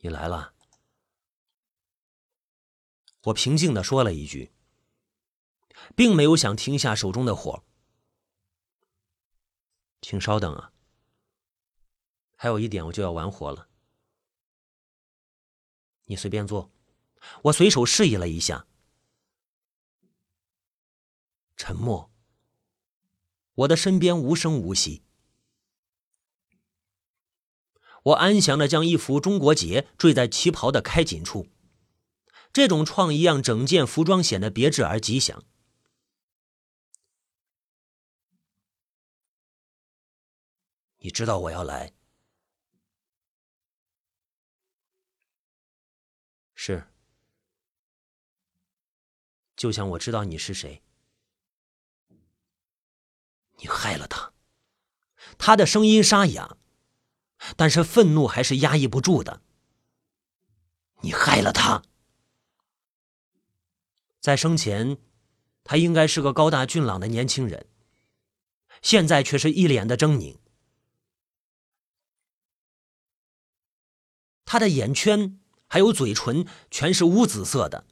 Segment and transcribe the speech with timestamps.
[0.00, 0.54] 你来了。
[3.24, 4.52] 我平静的说了一句，
[5.94, 7.62] 并没有想停下手中的火。
[10.00, 10.72] 请稍等啊，
[12.34, 13.68] 还有一点我就要完活了。
[16.06, 16.70] 你随便坐，
[17.44, 18.66] 我随手示意了一下。
[21.56, 22.10] 沉默。
[23.52, 25.02] 我的身边无声无息。
[28.04, 31.48] 我安详的将一幅中国结缀在旗袍的开襟处，
[32.52, 35.44] 这种创意让整件服装显得别致而吉祥。
[41.02, 41.94] 你知道我要来，
[46.54, 46.86] 是，
[49.56, 50.82] 就像我知道你是谁。
[53.56, 54.32] 你害了他，
[55.38, 56.56] 他的声音沙哑。
[57.56, 59.42] 但是愤怒还是压抑不住的。
[61.02, 61.82] 你害了他，
[64.20, 64.98] 在生前，
[65.64, 67.66] 他应该是个高大俊朗的年轻人，
[68.82, 70.36] 现在却是一脸的狰狞。
[74.44, 77.86] 他的眼圈还有嘴唇全是乌紫色的。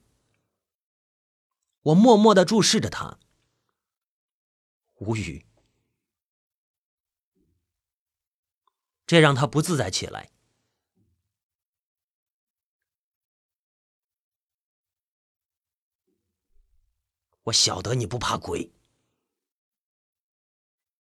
[1.83, 3.19] 我默默的注视着他，
[4.97, 5.48] 无语。
[9.09, 10.31] 这让他不自在起来。
[17.45, 18.71] 我晓得你不怕鬼，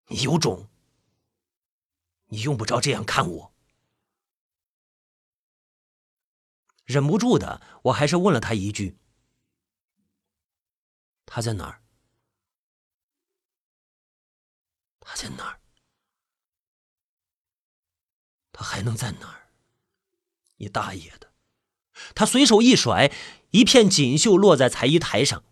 [0.07, 0.71] 你有种，
[2.27, 3.53] 你用不着这样看我。
[6.85, 8.97] 忍不住的，我还是问了他一句
[11.27, 11.83] ：“他在哪儿？
[15.01, 15.61] 他在哪儿？”
[18.59, 19.51] 他还能在哪儿？
[20.57, 21.31] 你大爷的！
[22.15, 23.13] 他随手一甩，
[23.51, 25.45] 一片锦绣落在裁衣台上，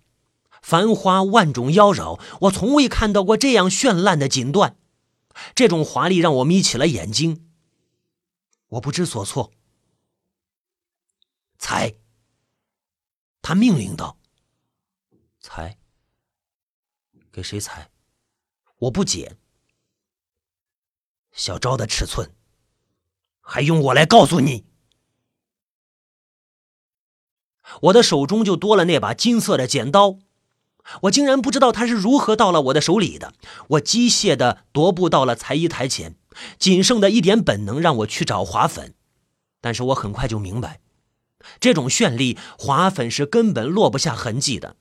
[0.62, 4.77] 繁花万种妖娆，我从未看到过这样绚烂的锦缎。
[5.55, 7.46] 这种华丽让我眯起了眼睛，
[8.68, 9.52] 我不知所措。
[11.58, 11.96] 裁！
[13.42, 14.17] 他命令道
[15.40, 15.77] ：“裁！
[17.30, 17.90] 给谁裁？
[18.79, 19.36] 我不解。
[21.33, 22.33] 小昭的尺寸。”
[23.44, 24.64] 还用我来告诉你？
[27.82, 30.18] 我的手中就多了那把金色的剪刀，
[31.02, 33.32] 我竟然不知道它是如何到了我的手里的。
[33.68, 36.16] 我机械的踱步到了裁衣台前，
[36.58, 38.94] 仅剩的一点本能让我去找划粉，
[39.61, 40.80] 但是我很快就明白，
[41.58, 44.76] 这种绚丽划粉是根本落不下痕迹的。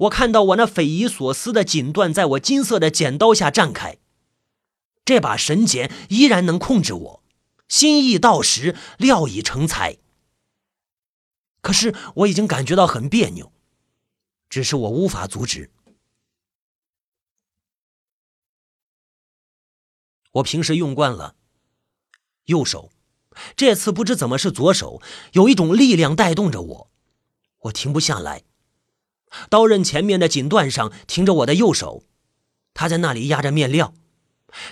[0.00, 3.98] 我看到我那匪夷所思的锦缎在我金色的剪刀下绽开，
[5.04, 7.22] 这把神剪依然能控制我。
[7.68, 9.98] 心意到时，料已成材。
[11.60, 13.52] 可是我已经感觉到很别扭，
[14.48, 15.70] 只是我无法阻止。
[20.32, 21.34] 我平时用惯了
[22.44, 22.90] 右手，
[23.56, 25.02] 这次不知怎么是左手，
[25.32, 26.90] 有一种力量带动着我，
[27.62, 28.44] 我停不下来。
[29.50, 32.04] 刀刃前面的锦缎上停着我的右手，
[32.72, 33.92] 他在那里压着面料。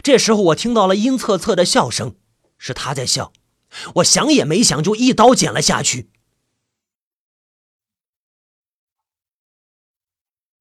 [0.03, 2.17] 这时候，我听到了阴恻恻的笑声。
[2.59, 3.33] 是他在笑，
[3.97, 6.11] 我想也没想就一刀剪了下去。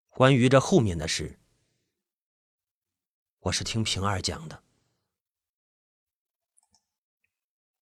[0.09, 1.39] 关于这后面的事，
[3.39, 4.63] 我是听平儿讲的。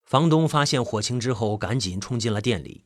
[0.02, 2.84] 房东发现火情之后，赶紧冲进了店里。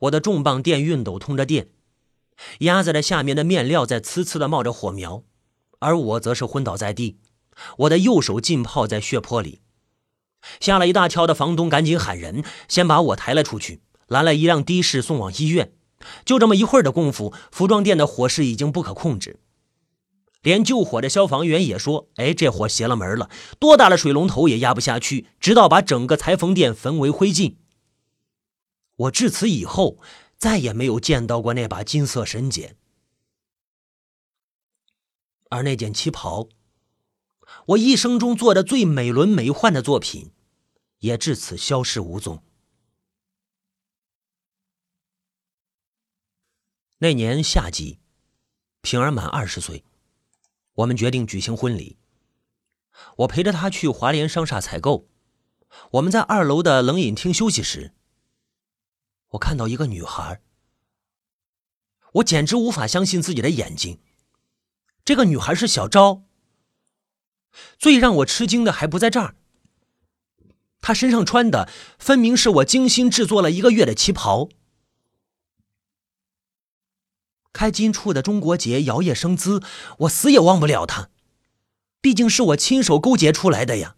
[0.00, 1.70] 我的重磅电熨斗通着电，
[2.60, 5.24] 压在了下面的面料在呲呲的冒着火苗，
[5.78, 7.20] 而我则是昏倒在地，
[7.78, 9.60] 我的右手浸泡在血泊里。
[10.60, 15.72] 吓了一大跳的房东赶紧喊人，先把我抬了出去，拦了一辆的士送往医院。
[16.24, 19.38] 就这么一会儿的功夫，服装店的火势已经不可控制，
[20.40, 27.56] 连救火的消防员也说：“哎，这火邪了门了，多大的水龙头也压不下去，直到把整个裁缝店焚为灰烬。”
[28.96, 29.98] 我至此以后
[30.38, 32.76] 再也没有见到过那把金色神剪，
[35.50, 36.48] 而那件旗袍。
[37.66, 40.32] 我一生中做的最美轮美奂的作品，
[40.98, 42.42] 也至此消失无踪。
[46.98, 47.98] 那年夏季，
[48.80, 49.84] 平儿满二十岁，
[50.74, 51.98] 我们决定举行婚礼。
[53.18, 55.08] 我陪着她去华联商厦采购。
[55.92, 57.94] 我们在二楼的冷饮厅休息时，
[59.28, 60.42] 我看到一个女孩。
[62.14, 64.02] 我简直无法相信自己的眼睛，
[65.04, 66.24] 这个女孩是小昭。
[67.78, 69.34] 最让我吃惊的还不在这儿。
[70.80, 71.68] 他身上穿的
[71.98, 74.48] 分明是我精心制作了一个月的旗袍。
[77.52, 79.62] 开金处的中国结摇曳生姿，
[79.98, 81.10] 我死也忘不了他，
[82.00, 83.96] 毕竟是我亲手勾结出来的呀。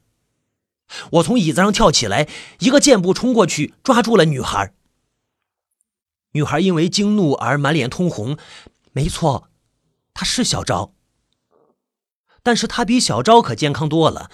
[1.12, 2.28] 我从椅子上跳起来，
[2.58, 4.75] 一个箭步冲过去，抓住了女孩。
[6.32, 8.37] 女孩因为惊怒而满脸通红。
[8.93, 9.48] 没错，
[10.14, 10.94] 她是小昭，
[12.43, 14.31] 但是她比小昭可健康多了。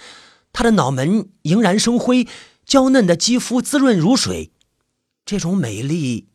[0.51, 2.27] 她的脑门莹然生辉，
[2.65, 4.51] 娇嫩的肌肤滋润如水。
[5.25, 6.27] 这种美丽、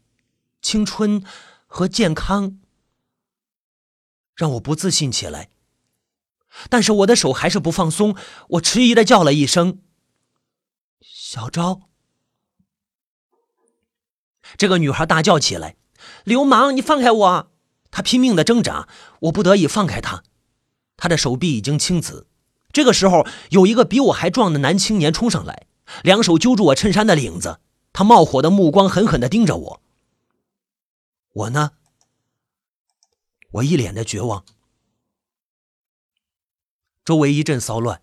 [0.62, 1.25] 青春
[1.67, 2.59] 和健康，
[4.37, 5.50] 让我不自信起来。
[6.71, 8.15] 但是我的手还是不放松，
[8.50, 9.81] 我迟疑的叫了一声。
[11.00, 11.88] 小昭，
[14.56, 15.75] 这个女孩大叫起来
[16.23, 17.53] ：“流氓，你放开我！”
[17.91, 18.88] 她拼命的挣扎，
[19.23, 20.23] 我不得已放开她。
[20.96, 22.26] 他的手臂已经青紫。
[22.73, 25.67] 这个时候，有一个比我还壮的男青年冲上来，
[26.02, 27.61] 两手揪住我衬衫的领子，
[27.93, 29.82] 他冒火的目光狠狠的盯着我。
[31.32, 31.73] 我呢，
[33.52, 34.44] 我一脸的绝望。
[37.05, 38.00] 周围一阵骚乱，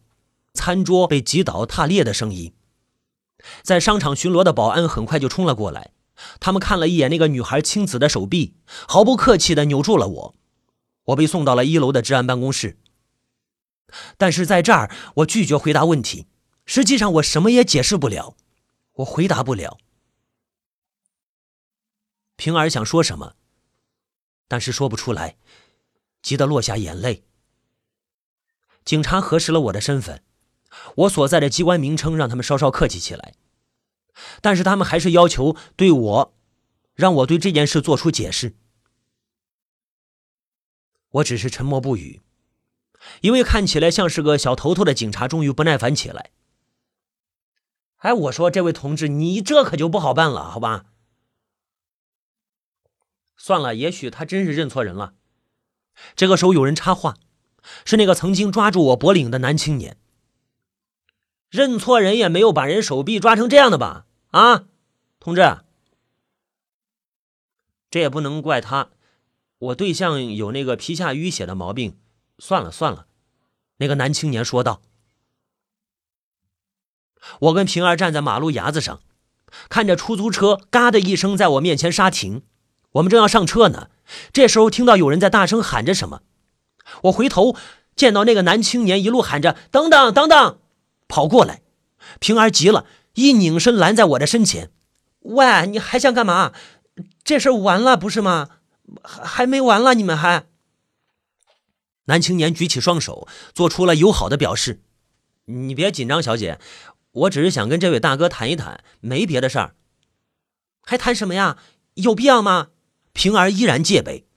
[0.54, 2.54] 餐桌被击倒、踏裂的声音。
[3.64, 5.92] 在商场巡逻的保安很快就冲了过来，
[6.40, 8.56] 他们看了一眼那个女孩青紫的手臂，
[8.88, 10.36] 毫不客气地扭住了我。
[11.06, 12.77] 我被送到了一楼的治安办公室。
[14.18, 16.27] 但是在这儿，我拒绝回答问题。
[16.65, 18.38] 实际上，我什么也解释不了，
[18.94, 19.77] 我回答不了。
[22.38, 23.36] 平儿想说什么，
[24.48, 25.36] 但是说不出来，
[26.21, 27.25] 急得落下眼泪。
[28.86, 30.24] 警察核实了我的身份。
[30.95, 33.33] 我所在的机关名称让他们稍稍客气起来，
[34.42, 36.33] 但是他们还是要求对我，
[36.95, 38.56] 让我对这件事做出解释。
[41.12, 42.22] 我只是沉默不语。
[43.22, 46.31] 一位看起来像是个小头头的警察终于不耐烦起来。
[47.98, 50.86] 哎，我说这位同志，你这可就不好办了，好吧？
[53.38, 55.13] 算了，也许他真是认错人了。
[56.16, 57.18] 这个时候有人插话，
[57.86, 59.98] 是那个曾经抓住我脖领的男青年。
[61.50, 64.06] 认错人也没有把人手臂抓成这样的吧？
[64.30, 64.66] 啊，
[65.19, 65.60] 同志，
[67.90, 68.92] 这也不能怪他。
[69.62, 71.98] 我对象有那个皮下淤血的毛病。
[72.40, 73.06] 算了算了，
[73.78, 74.81] 那个男青年说道。
[77.40, 79.02] 我跟平儿站在马路牙子上，
[79.69, 82.42] 看着出租车“嘎”的一声在我面前刹停。
[82.94, 83.90] 我们正要上车呢，
[84.34, 86.24] 这时候听到有人在大声喊着什么。
[87.04, 87.56] 我回头
[87.96, 90.58] 见到那个男青年一路喊着“等等等等”。
[91.08, 91.62] 跑过来，
[92.19, 94.72] 平儿急了，一拧身拦在我的身前。
[95.19, 96.54] 喂，你还想干嘛？
[97.24, 98.50] 这事完了不是吗？
[99.04, 100.48] 还还没完了，你们还……
[102.06, 104.83] 男青年举起双手，做出了友好的表示。
[105.45, 106.60] 你别紧张，小姐，
[107.12, 109.75] 我只是想跟这位大哥谈一谈，没别的事儿。
[110.81, 111.57] 还谈什么呀？
[111.95, 112.72] 有必要吗？
[113.13, 114.28] 平儿依然戒备。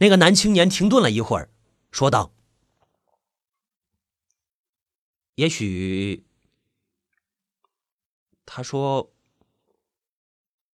[0.00, 1.50] 那个男青年停顿了一会儿，
[1.90, 2.32] 说道。
[5.36, 6.26] 也许，
[8.44, 9.12] 他说：“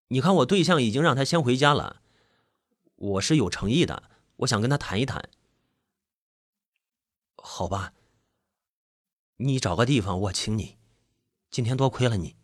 [0.09, 2.01] 你看，我对象已经让他先回家了，
[2.97, 4.03] 我是有诚意的，
[4.37, 5.29] 我想跟他谈一谈。”
[7.37, 7.93] 好吧，
[9.37, 10.77] 你找个地方，我请你。
[11.49, 12.35] 今天多亏了你。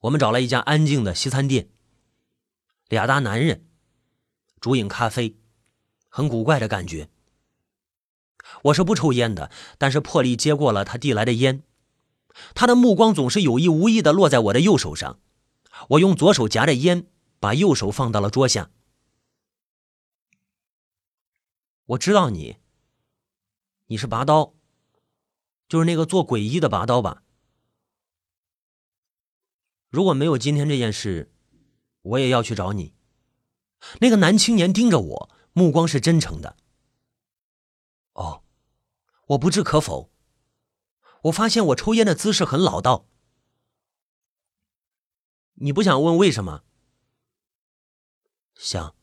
[0.00, 1.68] 我们找了一家安静的西餐店，
[2.88, 3.68] 俩大男人，
[4.58, 5.36] 煮饮咖啡，
[6.08, 7.08] 很古怪的感觉。
[8.62, 11.62] 我是不抽烟的，但是破例接过了他递来的烟。
[12.54, 15.20] 他的目光总是有意无意的落在我的右手上。
[15.90, 17.06] 我用左手夹着烟，
[17.42, 18.70] 把右手放到了桌下。
[21.86, 22.58] 我知道你，
[23.86, 24.54] 你是拔刀，
[25.68, 27.24] 就是那个做鬼医的拔刀吧？
[29.88, 31.34] 如果没有今天这件事，
[32.02, 32.94] 我也要去找你。
[34.00, 36.56] 那个男青年盯着我，目光是真诚的。
[38.12, 38.44] 哦，
[39.30, 40.12] 我不置可否。
[41.22, 43.08] 我发现我抽烟的姿势很老道。
[45.54, 46.62] 你不想问为什么？
[48.62, 48.94] 想。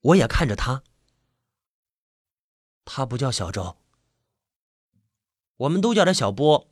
[0.00, 0.82] 我也看着他。
[2.84, 3.78] 他不叫小昭，
[5.58, 6.68] 我们都叫他小波，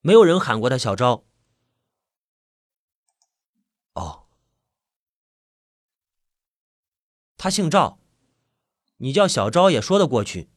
[0.00, 1.24] 没有人喊过他小昭。
[3.92, 4.26] 哦，
[7.36, 7.98] 他姓赵。
[8.96, 10.48] 你叫小昭也说得过去，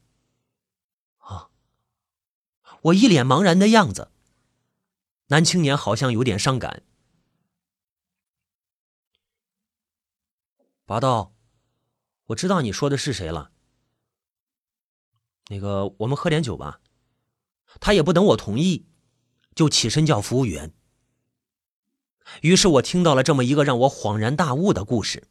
[1.17, 1.49] 啊！
[2.83, 4.11] 我一脸茫然的样子。
[5.25, 6.83] 男青年好像有点伤感。
[10.87, 11.35] 拔刀，
[12.27, 13.51] 我知道你说的是谁了。
[15.49, 16.79] 那个，我们喝点酒吧。
[17.81, 18.87] 他也不等我同意，
[19.53, 20.73] 就起身叫服务员。
[22.39, 25.27] 于是我听到了这么一个让我恍然大悟的故事：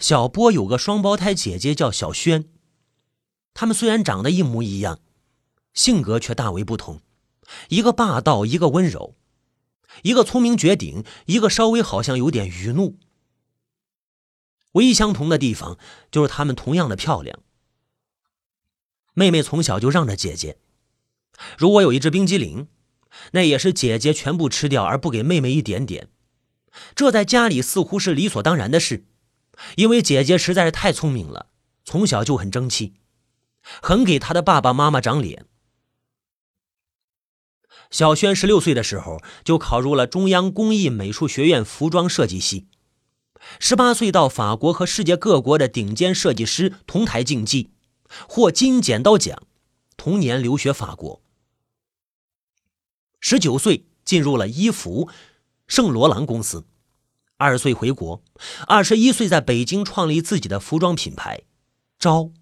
[0.00, 2.50] 小波有个双胞胎姐姐叫小轩，
[3.54, 4.98] 他们虽然长得一模一样，
[5.74, 7.02] 性格却大为不同，
[7.68, 9.14] 一个霸道，一个温柔；
[10.02, 12.98] 一个聪明绝顶，一个稍微好像有点愚怒。
[14.72, 15.78] 唯一相同的地方
[16.10, 17.38] 就是她们同样的漂亮。
[19.12, 20.56] 妹妹从小就让着姐姐，
[21.58, 22.68] 如果有一只冰激凌，
[23.32, 26.08] 那也是姐姐全部吃掉，而不给妹妹一点点。
[26.94, 29.04] 这在家里似乎是理所当然的事，
[29.76, 31.48] 因为姐姐实在是太聪明了，
[31.84, 32.94] 从小就很争气，
[33.82, 35.44] 很给她的爸爸妈妈长脸。
[37.92, 42.66] 小轩十六岁的时候就考入了中央工艺美术学院服装设计系。
[43.60, 47.70] 十八岁到法国和世界各国的顶尖设计师同台竞技，
[48.26, 49.40] 获金剪刀奖。
[49.96, 51.22] 同年留学法国。
[53.20, 55.08] 十九岁进入了伊芙
[55.68, 56.64] 圣罗兰公司，
[57.36, 58.20] 二十岁回国，
[58.66, 61.42] 二十一岁在北京创立自己的服装品牌。
[61.98, 62.32] 招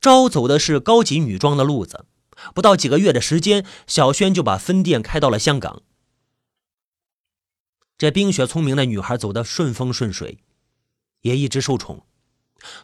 [0.00, 2.04] 招走的是高级女装的路子，
[2.54, 5.82] 不到几个月的时间，小轩就把分店开到了香港。
[7.96, 10.38] 这冰雪聪明的女孩走得顺风顺水，
[11.22, 12.06] 也一直受宠。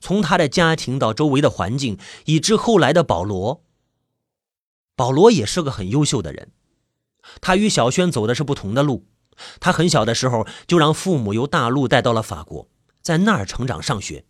[0.00, 3.64] 从她的家庭到周围的环境，以至后来的保罗。
[4.96, 6.52] 保罗也是个很优秀的人，
[7.40, 9.06] 他与小轩走的是不同的路。
[9.58, 12.68] 他很小的时候就让父母由大陆带到了法国，
[13.02, 14.24] 在那儿成长上学。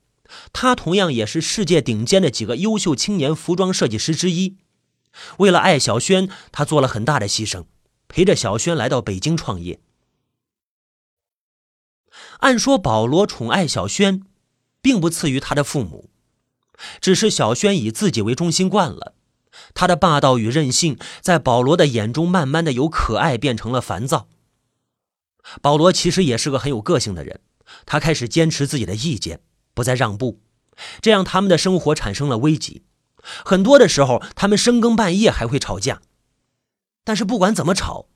[0.54, 4.56] 他同样也是世界顶尖的几个优秀青年服装设计师之一。
[5.38, 7.64] 为了爱小轩，他做了很大的牺牲，
[8.08, 9.80] 陪着小轩来到北京创业。
[12.40, 14.22] 按说，保罗宠爱小轩，
[14.80, 16.10] 并不次于他的父母，
[17.00, 19.14] 只是小轩以自己为中心惯了，
[19.72, 24.28] 他的霸道与任性，在保罗的眼中，慢慢的由可爱变成了烦躁。
[25.60, 27.40] 保罗其实也是个很有个性的人，
[27.86, 29.40] 他开始坚持自己的意见，
[29.74, 30.40] 不再让步，
[31.00, 32.82] 这样他们的生活产生了危机。
[33.44, 36.02] 很多的时候，他们深更半夜还会吵架，
[37.02, 38.06] 但是不管怎么吵，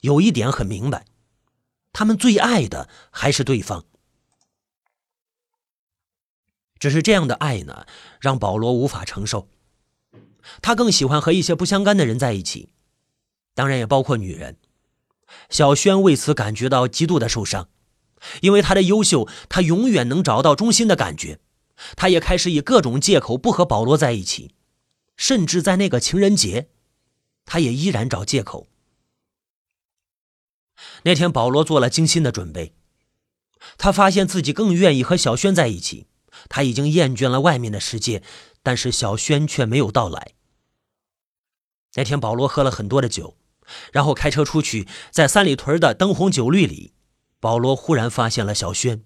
[0.00, 1.06] 有一点很明白。
[1.92, 3.84] 他们最爱的还是对方，
[6.78, 7.86] 只是这样的爱呢，
[8.20, 9.48] 让保罗无法承受。
[10.62, 12.70] 他更喜欢和一些不相干的人在一起，
[13.54, 14.56] 当然也包括女人。
[15.48, 17.68] 小轩为此感觉到极度的受伤，
[18.40, 21.40] 因为他的优秀，他永远能找到中心的感觉。
[21.96, 24.54] 他也开始以各种借口不和保罗在一起，
[25.16, 26.70] 甚至在那个情人节，
[27.44, 28.68] 他也依然找借口。
[31.02, 32.74] 那天，保罗做了精心的准备。
[33.76, 36.06] 他发现自己更愿意和小轩在一起。
[36.48, 38.22] 他已经厌倦了外面的世界，
[38.62, 40.32] 但是小轩却没有到来。
[41.96, 43.36] 那天，保罗喝了很多的酒，
[43.92, 46.94] 然后开车出去，在三里屯的灯红酒绿里，
[47.40, 49.04] 保罗忽然发现了小轩。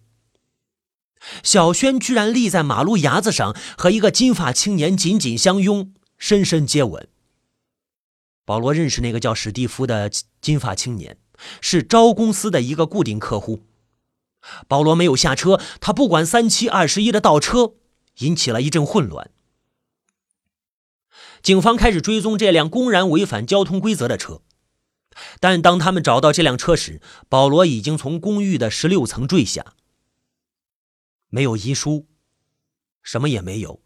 [1.42, 7.08] 小轩居然立在马路牙子上，和一个金发青年紧紧相拥，深深接吻。
[8.44, 11.18] 保罗认识那个叫史蒂夫的金发青年。
[11.60, 13.64] 是招公司的一个固定客户，
[14.68, 17.74] 保罗没有下车，他不管三七二十一的倒车，
[18.18, 19.32] 引起了一阵混乱。
[21.42, 24.42] 警方开始追踪这辆公然违反交通规则的车，
[25.40, 29.73] 但当他们找到这辆车时，保罗已经从公寓的十六层坠下。
[31.34, 32.06] 没有遗书，
[33.02, 33.82] 什么也没有，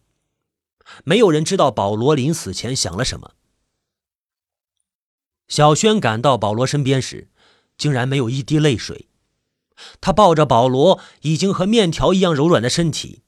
[1.03, 3.35] 没有人知道保罗临死前想了什么。
[5.47, 7.31] 小轩赶到保罗身边时。
[7.79, 9.09] 竟然没有一滴泪水，
[10.01, 13.23] 他抱着保罗已经和面条一样柔软的身体，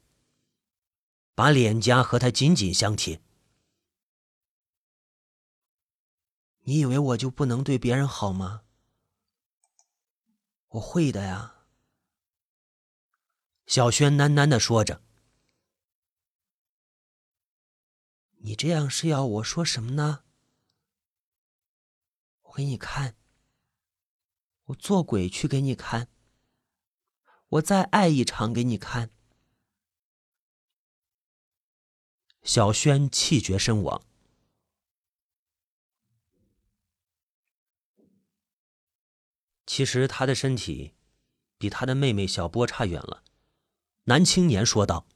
[1.36, 3.22] 把脸颊和他紧紧相贴。
[6.64, 8.62] 你以为我就不能对别人好吗？
[10.70, 11.59] 我会的呀。
[13.70, 15.00] 小轩喃喃的说着。
[18.38, 20.24] 你这样是要我说什么呢？
[22.42, 23.14] 我给你看。
[24.64, 26.08] 我做鬼去给你看，
[27.46, 29.12] 我再爱一场给你看。
[32.42, 34.04] 小轩气绝身亡。
[39.64, 40.96] 其实他的身体
[41.56, 43.22] 比他的妹妹小波差远了。
[44.10, 45.06] 男青年说道：“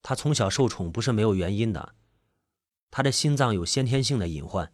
[0.00, 1.96] 他从小受宠不是没有原因的，
[2.88, 4.72] 他的心脏有先天性的隐患。”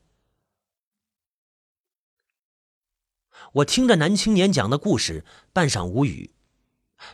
[3.55, 6.35] 我听着男青年讲的故事，半晌无语，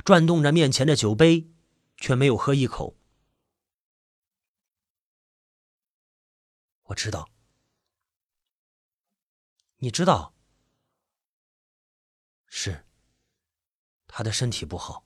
[0.05, 1.53] 转动着面前的酒杯，
[1.97, 2.99] 却没有喝一口。
[6.87, 7.31] 我知道，
[9.77, 10.35] 你知道，
[12.49, 12.85] 是
[14.09, 15.06] 他的身体不好。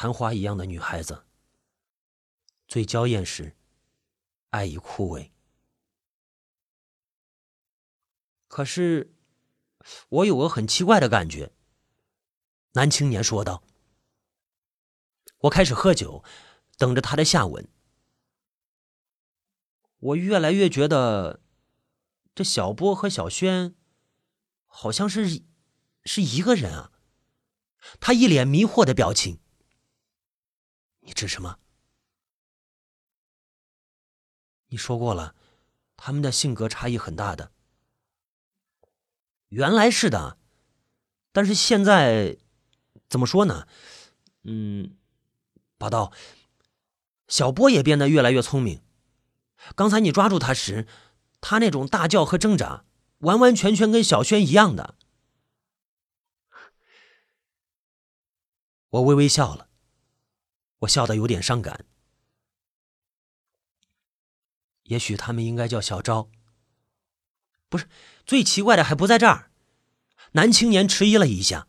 [0.00, 1.24] 昙花一样的女孩子，
[2.68, 3.56] 最娇艳时，
[4.50, 5.32] 爱已枯萎。
[8.46, 9.12] 可是，
[10.08, 11.52] 我有个很奇怪的感觉。
[12.74, 13.64] 男青年说道
[15.42, 16.22] ：“我开始喝酒，
[16.76, 17.68] 等着他的下文。
[19.98, 21.42] 我越来越觉得，
[22.36, 23.74] 这小波和小轩，
[24.68, 25.42] 好像是
[26.04, 26.92] 是一个人啊。”
[27.98, 29.40] 他一脸迷惑的表情。
[31.08, 31.58] 你指什么？
[34.66, 35.34] 你说过了，
[35.96, 37.50] 他们的性格差异很大的。
[39.48, 40.36] 原来是的，
[41.32, 42.36] 但是现在
[43.08, 43.66] 怎么说呢？
[44.42, 44.98] 嗯，
[45.78, 46.12] 八道，
[47.26, 48.82] 小波也变得越来越聪明。
[49.74, 50.86] 刚才你抓住他时，
[51.40, 52.84] 他那种大叫和挣扎，
[53.20, 54.94] 完完全全跟小轩一样的。
[58.90, 59.67] 我微微笑了。
[60.80, 61.84] 我笑得有点伤感。
[64.84, 66.30] 也许他们应该叫小昭。
[67.68, 67.88] 不是，
[68.24, 69.50] 最奇怪的还不在这儿。
[70.32, 71.68] 男青年迟疑了一下。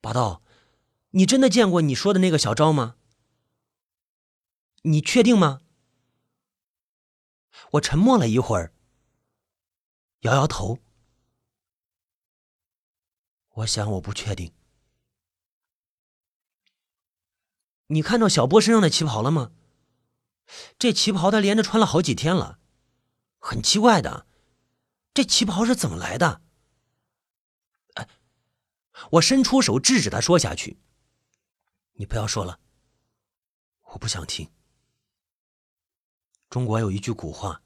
[0.00, 0.42] 八道，
[1.10, 2.96] 你真的见过你说的那个小昭吗？
[4.82, 5.60] 你确定吗？
[7.72, 8.72] 我沉默了一会儿，
[10.20, 10.78] 摇摇头。
[13.50, 14.52] 我想我不确定。
[17.88, 19.52] 你看到小波身上的旗袍了吗？
[20.78, 22.58] 这旗袍他连着穿了好几天了，
[23.38, 24.26] 很奇怪的，
[25.12, 26.40] 这旗袍是怎么来的？
[27.94, 28.08] 哎，
[29.12, 30.80] 我伸出手制止他说下去。
[31.92, 32.60] 你不要说了，
[33.92, 34.50] 我不想听。
[36.48, 37.62] 中国有一句古话，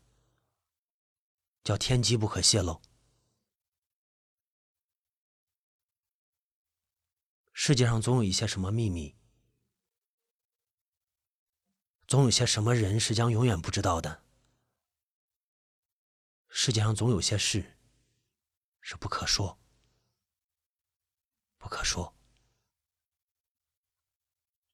[1.62, 2.82] 叫“天机不可泄露”。
[7.52, 9.14] 世界上总有一些什么秘密。
[12.12, 14.22] 总有些什么人是将永远不知道的。
[16.51, 17.79] 世界上总有些事
[18.83, 19.59] 是不可说，
[21.57, 22.14] 不可说，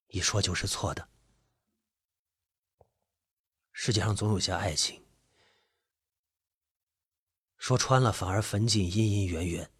[0.08, 1.08] 一说就是错的。
[3.70, 5.06] 世界上总有些爱情，
[7.56, 9.70] 说穿了反而焚尽阴阴远远。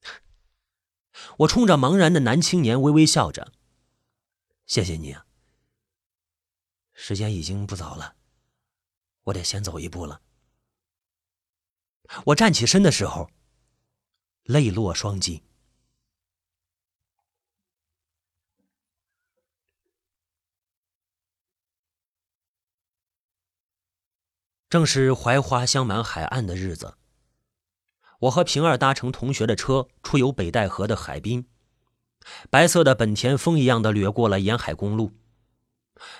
[1.40, 3.52] 我冲着茫然的男青年微微笑着。
[4.72, 5.26] 谢谢你啊！
[6.94, 8.16] 时间已经不早了，
[9.24, 10.22] 我得先走一步了。
[12.24, 13.30] 我站起身的时候，
[14.44, 15.44] 泪落双襟。
[24.70, 26.96] 正是槐花香满海岸的日子，
[28.20, 31.51] 我和平儿搭乘同学的车出游北戴河的海滨。
[32.50, 35.12] 白色的本田风一样的掠过了沿海公路，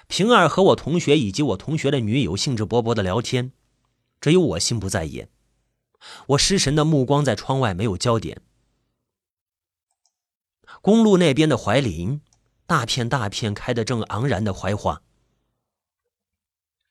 [0.07, 3.53] 平儿和我同学以及我同学的女友兴致勃勃的聊天，
[4.21, 5.29] 只有我心不在焉。
[6.29, 8.41] 我失神的目光在窗外没有焦点。
[10.81, 12.21] 公路那边的槐林，
[12.67, 15.03] 大片大片开得正昂然的槐花。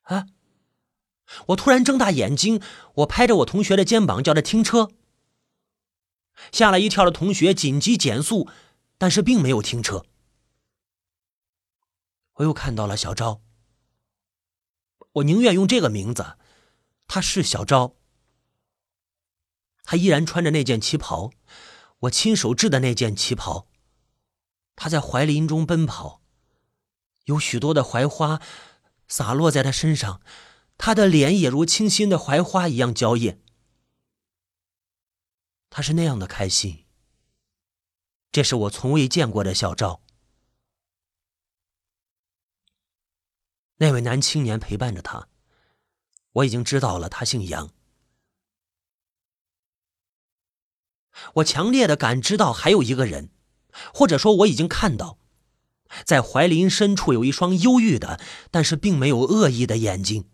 [0.03, 0.27] 啊！
[1.47, 2.61] 我突然睁大眼睛，
[2.95, 4.89] 我拍着我同学的肩膀叫他停车。
[6.51, 8.49] 吓了一跳的同学紧急减速。
[9.01, 10.05] 但是并没有停车，
[12.33, 13.41] 我又看到了小昭。
[15.13, 16.37] 我宁愿用这个名字，
[17.07, 17.95] 他是小昭。
[19.83, 21.31] 他依然穿着那件旗袍，
[22.01, 23.67] 我亲手制的那件旗袍。
[24.75, 26.21] 他在槐林中奔跑，
[27.23, 28.39] 有许多的槐花
[29.07, 30.21] 洒落在他身上，
[30.77, 33.41] 他的脸也如清新的槐花一样娇艳。
[35.71, 36.80] 他是那样的开心。
[38.31, 40.01] 这是我从未见过的小赵。
[43.77, 45.27] 那位男青年陪伴着他，
[46.33, 47.71] 我已经知道了，他姓杨。
[51.35, 53.29] 我强烈的感知到还有一个人，
[53.93, 55.17] 或者说我已经看到，
[56.05, 60.29] 在槐林深处有一双忧郁的，但是并没有恶意的眼睛。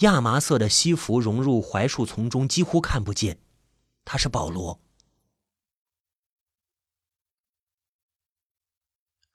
[0.00, 3.38] 亚麻色的西服融入槐树丛中，几乎看不见。
[4.04, 4.80] 他是保罗。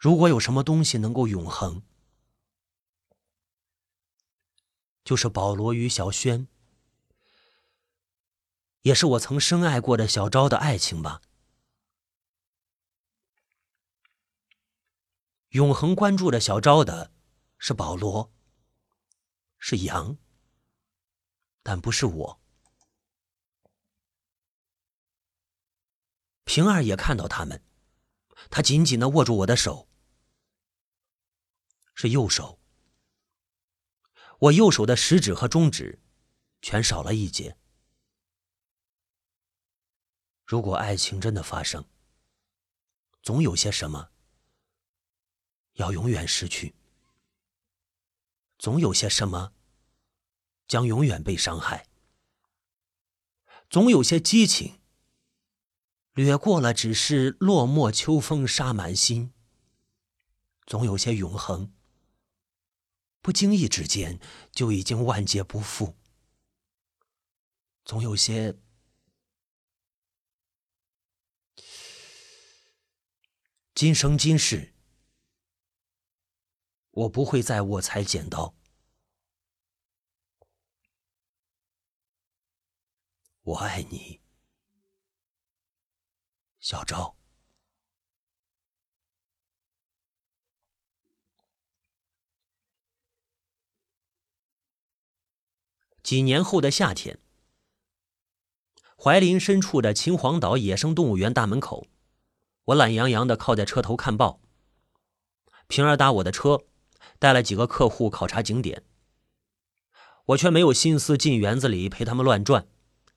[0.02, 1.84] 如果有什么东西能够永恒，
[5.04, 6.48] 就是保罗与小轩，
[8.82, 11.22] 也是我曾深爱过的小昭的爱情吧。
[15.50, 17.14] 永恒关注着小昭的
[17.60, 18.34] 是保罗，
[19.60, 20.18] 是杨，
[21.62, 22.42] 但不是我。
[26.44, 27.64] 平儿也看到他们，
[28.50, 29.88] 他紧紧的握住我的手，
[32.02, 32.60] 是右手。
[34.40, 36.02] 我右手的食指和中指，
[36.60, 37.56] 全少了一截。
[40.44, 41.86] 如果爱情真的发生，
[43.22, 44.10] 总有些什么
[45.74, 46.74] 要永远失去，
[48.58, 49.54] 总有些什么
[50.68, 51.88] 将永远被伤害，
[53.70, 54.82] 总有些激情
[56.14, 59.32] 掠过了，只是落寞秋风沙满心，
[60.66, 61.72] 总有些永恒。
[63.22, 64.20] 不经意之间，
[64.52, 65.96] 就已经万劫不复。
[67.86, 68.58] 总有些
[73.76, 74.74] 今生今世，
[76.90, 78.56] 我不会再握裁剪刀。
[83.42, 84.22] 我爱你，
[86.60, 87.21] 小昭。
[96.04, 97.20] 几年后的夏天，
[98.98, 101.88] 槐林深处的秦皇岛野生动物园大门口，
[102.66, 104.42] 我懒洋洋的靠在车头看报。
[105.68, 106.64] 平儿搭我的车，
[107.20, 108.84] 带了几个客户考察景点，
[110.26, 112.68] 我却没有心思进园子里陪他们乱转，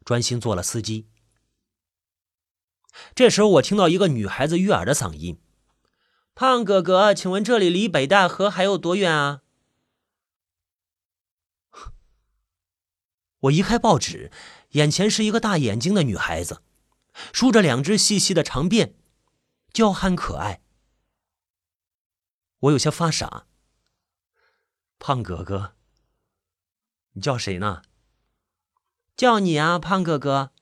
[0.04, 1.08] 专心做了司机。
[3.14, 5.40] 这时候，我听到一个女孩子悦耳的嗓音
[6.36, 9.40] ：“胖哥哥，请问这里离北戴河还有多远啊？”
[13.44, 14.30] 我移开报纸，
[14.70, 16.62] 眼前是一个大眼睛的女孩子，
[17.32, 18.94] 梳着两只细细的长辫，
[19.72, 20.62] 娇憨可爱。
[22.60, 23.46] 我有些发傻。
[24.98, 25.74] 胖哥哥，
[27.12, 27.82] 你叫谁呢？
[29.14, 30.52] 叫你啊，胖哥哥。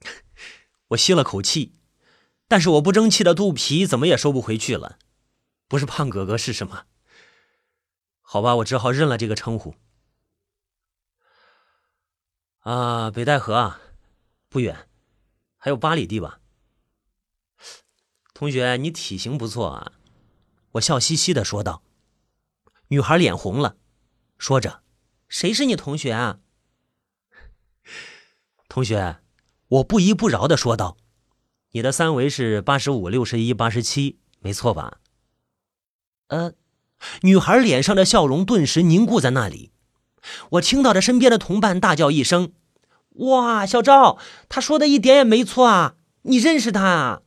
[0.88, 1.78] 我吸了口气，
[2.48, 4.98] 但是我不争气的肚皮怎么也收不回去了。
[5.68, 6.86] 不是胖哥哥是什么？
[8.22, 9.76] 好吧，我只好认了这个称呼。
[12.70, 13.80] 啊，北戴河啊，
[14.48, 14.86] 不远，
[15.56, 16.38] 还有八里地吧。
[18.32, 19.92] 同学，你体型不错啊，
[20.70, 21.82] 我笑嘻嘻的说道。
[22.86, 23.76] 女孩脸红了，
[24.38, 24.82] 说着
[25.28, 26.38] ：“谁是你同学啊？”
[28.70, 29.18] 同学，
[29.66, 30.96] 我不依不饶的说道
[31.74, 35.00] ：“你的三围是八十五、六十一、八十七，没错吧？”
[36.28, 36.54] 呃，
[37.22, 39.72] 女孩脸上的笑容顿时凝固在那里。
[40.50, 42.52] 我听到着身边的同伴大叫一声
[43.16, 44.18] ：“哇，小赵，
[44.48, 45.94] 他说的一点也没错啊！
[46.22, 47.20] 你认识他啊？”